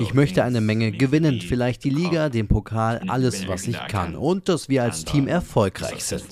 [0.00, 4.48] Ich möchte eine Menge gewinnen, vielleicht die Liga, den Pokal, alles, was ich kann und
[4.48, 6.24] dass wir als Team erfolgreich sind.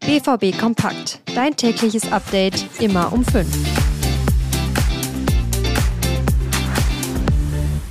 [0.00, 1.20] BVB Kompakt.
[1.34, 3.91] Dein tägliches Update immer um 5.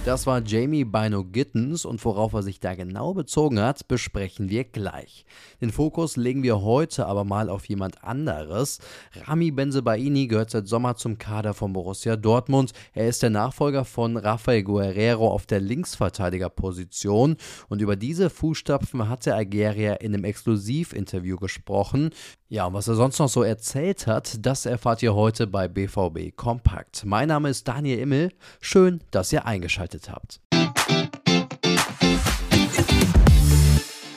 [0.04, 4.64] Das war Jamie Bino Gittens und worauf er sich da genau bezogen hat, besprechen wir
[4.64, 5.26] gleich.
[5.62, 8.80] Den Fokus legen wir heute aber mal auf jemand anderes.
[9.26, 12.72] Rami Benzebaini gehört seit Sommer zum Kader von Borussia Dortmund.
[12.94, 17.38] Er ist der Nachfolger von Rafael Guerrero auf der Linksverteidigerposition
[17.70, 22.10] und über diese Fußstapfen hat der Algerier in einem Exklusivinterview gesprochen.
[22.50, 26.36] Ja, und was er sonst noch so erzählt hat, das erfahrt ihr heute bei BVB
[26.36, 27.06] Kompakt.
[27.06, 28.34] Mein Name ist Daniel Immel.
[28.60, 30.51] Schön, dass ihr eingeschaltet vorbereitet habt.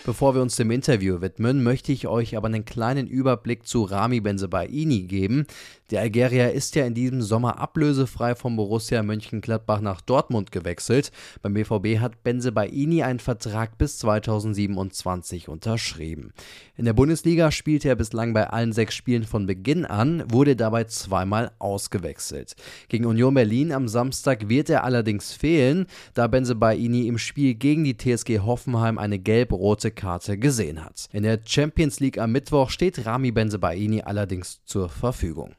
[0.06, 4.20] Bevor wir uns dem Interview widmen, möchte ich euch aber einen kleinen Überblick zu Rami
[4.20, 5.46] Benzebaini geben.
[5.90, 11.10] Der Algerier ist ja in diesem Sommer ablösefrei vom Borussia Mönchengladbach nach Dortmund gewechselt.
[11.40, 16.34] Beim BVB hat Benzebaini einen Vertrag bis 2027 unterschrieben.
[16.76, 20.84] In der Bundesliga spielte er bislang bei allen sechs Spielen von Beginn an, wurde dabei
[20.84, 22.56] zweimal ausgewechselt.
[22.88, 27.96] Gegen Union Berlin am Samstag wird er allerdings fehlen, da Benzebaini im Spiel gegen die
[27.96, 31.08] TSG Hoffenheim eine gelb-rote Karte gesehen hat.
[31.12, 35.54] In der Champions League am Mittwoch steht Rami Benzebaini allerdings zur Verfügung.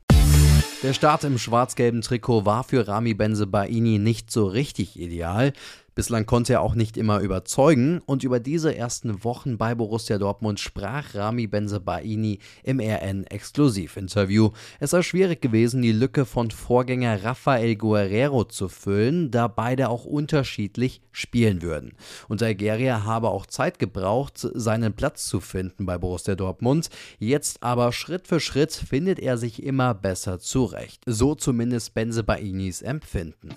[0.83, 5.53] Der Start im schwarz-gelben Trikot war für Rami Benzebaini nicht so richtig ideal.
[5.95, 10.59] Bislang konnte er auch nicht immer überzeugen und über diese ersten Wochen bei Borussia Dortmund
[10.59, 14.49] sprach Rami Benzebaini im RN-Exklusivinterview.
[14.81, 20.03] Es sei schwierig gewesen, die Lücke von Vorgänger Rafael Guerrero zu füllen, da beide auch
[20.03, 21.93] unterschiedlich spielen würden.
[22.27, 26.89] Und Algeria habe auch Zeit gebraucht, seinen Platz zu finden bei Borussia Dortmund.
[27.19, 31.03] Jetzt aber Schritt für Schritt findet er sich immer besser zurecht.
[31.05, 33.55] So zumindest Benzebainis Empfinden.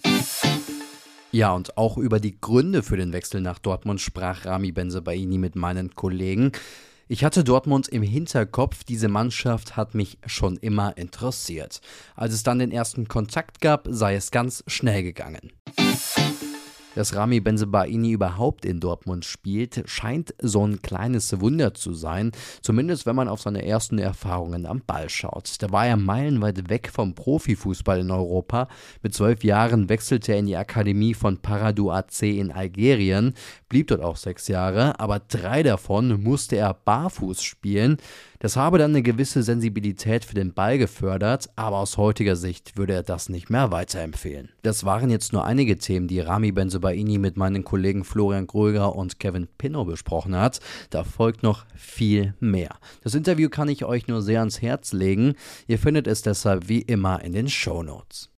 [1.31, 5.57] Ja, und auch über die Gründe für den Wechsel nach Dortmund sprach Rami Benzebaini mit
[5.57, 6.53] meinen Kollegen.
[7.07, 11.81] Ich hatte Dortmund im Hinterkopf, diese Mannschaft hat mich schon immer interessiert.
[12.17, 15.53] Als es dann den ersten Kontakt gab, sei es ganz schnell gegangen.
[16.99, 23.07] Dass Rami Benzebaini überhaupt in Dortmund spielt, scheint so ein kleines Wunder zu sein, zumindest
[23.07, 25.63] wenn man auf seine ersten Erfahrungen am Ball schaut.
[25.63, 28.67] Da war er meilenweit weg vom Profifußball in Europa.
[29.01, 33.35] Mit zwölf Jahren wechselte er in die Akademie von Paradu AC in Algerien,
[33.69, 37.99] blieb dort auch sechs Jahre, aber drei davon musste er barfuß spielen.
[38.41, 42.93] Das habe dann eine gewisse Sensibilität für den Ball gefördert, aber aus heutiger Sicht würde
[42.93, 44.51] er das nicht mehr weiterempfehlen.
[44.63, 46.53] Das waren jetzt nur einige Themen, die Rami
[46.89, 50.61] Benzobaini mit meinen Kollegen Florian Gröger und Kevin Pinnow besprochen hat.
[50.91, 52.77] Da folgt noch viel mehr.
[53.03, 55.35] Das Interview kann ich euch nur sehr ans Herz legen.
[55.67, 58.31] Ihr findet es deshalb wie immer in den Show Notes.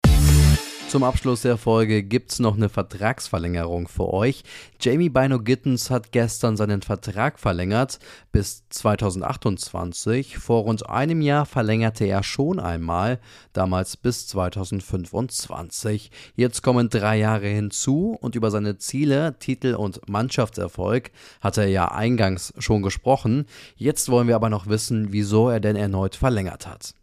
[0.90, 4.42] Zum Abschluss der Folge gibt's noch eine Vertragsverlängerung für euch.
[4.80, 8.00] Jamie Bino Gittens hat gestern seinen Vertrag verlängert
[8.32, 10.38] bis 2028.
[10.38, 13.20] Vor rund einem Jahr verlängerte er schon einmal,
[13.52, 16.10] damals bis 2025.
[16.34, 21.92] Jetzt kommen drei Jahre hinzu und über seine Ziele, Titel und Mannschaftserfolg hat er ja
[21.92, 23.46] eingangs schon gesprochen.
[23.76, 26.94] Jetzt wollen wir aber noch wissen, wieso er denn erneut verlängert hat.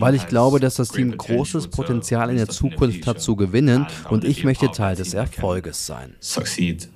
[0.00, 4.24] Weil ich glaube, dass das Team großes Potenzial in der Zukunft hat zu gewinnen und
[4.24, 6.14] ich möchte Teil des Erfolges sein.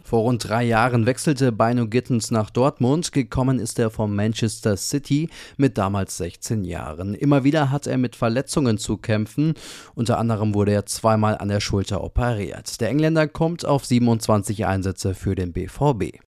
[0.04, 3.12] Vor rund drei Jahren wechselte Bino Gittens nach Dortmund.
[3.12, 7.14] Gekommen ist er von Manchester City mit damals 16 Jahren.
[7.14, 9.54] Immer wieder hat er mit Verletzungen zu kämpfen.
[9.94, 12.80] Unter anderem wurde er zweimal an der Schulter operiert.
[12.80, 16.18] Der Engländer kommt auf 27 Einsätze für den BVB.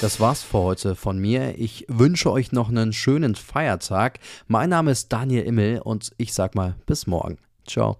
[0.00, 1.58] Das war's für heute von mir.
[1.58, 4.20] Ich wünsche euch noch einen schönen Feiertag.
[4.46, 7.38] Mein Name ist Daniel Immel und ich sag mal bis morgen.
[7.66, 7.98] Ciao.